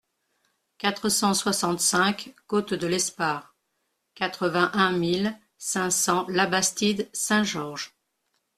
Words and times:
quatre 0.79 1.09
cent 1.09 1.35
soixante-cinq 1.35 2.33
côte 2.47 2.73
de 2.73 2.87
Lespare, 2.87 3.55
quatre-vingt-un 4.15 4.93
mille 4.93 5.39
cinq 5.59 5.91
cents 5.91 6.25
Labastide-Saint-Georges 6.27 7.93